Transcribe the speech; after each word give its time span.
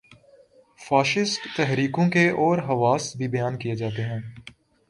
Fascist 0.79 1.57
تحریکوں 1.57 2.09
کے 2.09 2.29
اور 2.29 2.61
خواص 2.61 3.15
بھی 3.15 3.27
بیان 3.27 3.57
کیے 3.57 3.75
جاتے 3.75 4.01
ہیں۔ 4.01 4.19